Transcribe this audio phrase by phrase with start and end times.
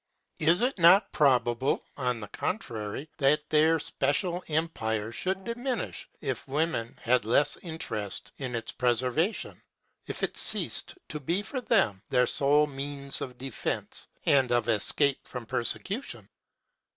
[0.39, 6.97] Is it not probable, on the contrary, that their special empire would diminish if women
[7.03, 9.61] had less interest in its preservation;
[10.07, 15.27] if it ceased to be for them their sole means of defence, and of escape
[15.27, 16.27] from persecution?